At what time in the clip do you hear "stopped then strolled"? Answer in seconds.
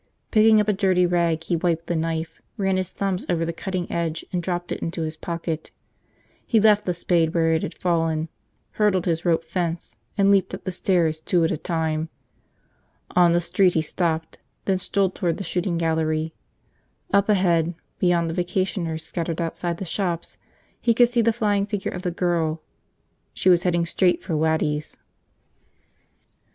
13.83-15.13